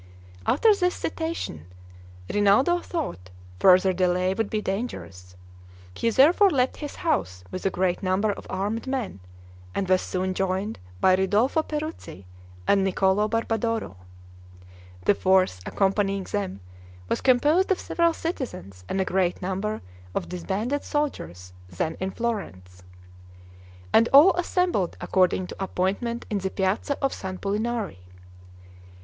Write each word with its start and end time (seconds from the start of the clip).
After 0.47 0.73
this 0.73 0.95
citation, 0.95 1.67
Rinaldo 2.27 2.79
thought 2.79 3.29
further 3.59 3.93
delay 3.93 4.33
would 4.33 4.49
be 4.49 4.59
dangerous: 4.59 5.35
he 5.93 6.09
therefore 6.09 6.49
left 6.49 6.77
his 6.77 6.95
house 7.05 7.43
with 7.51 7.67
a 7.67 7.69
great 7.69 8.01
number 8.01 8.31
of 8.31 8.47
armed 8.49 8.87
men, 8.87 9.19
and 9.75 9.87
was 9.87 10.01
soon 10.01 10.33
joined 10.33 10.79
by 10.99 11.13
Ridolfo 11.15 11.61
Peruzzi 11.61 12.25
and 12.67 12.83
Niccolo 12.83 13.27
Barbadoro. 13.27 13.95
The 15.05 15.13
force 15.13 15.61
accompanying 15.67 16.23
them 16.23 16.61
was 17.07 17.21
composed 17.21 17.69
of 17.71 17.79
several 17.79 18.13
citizens 18.15 18.83
and 18.89 18.99
a 18.99 19.05
great 19.05 19.39
number 19.39 19.83
of 20.15 20.27
disbanded 20.29 20.83
soldiers 20.83 21.53
then 21.69 21.95
in 21.99 22.09
Florence: 22.09 22.81
and 23.93 24.09
all 24.11 24.33
assembled 24.33 24.97
according 24.99 25.45
to 25.45 25.63
appointment 25.63 26.25
in 26.31 26.39
the 26.39 26.49
piazza 26.49 26.97
of 27.03 27.13
San 27.13 27.37
Pulinari. 27.37 27.99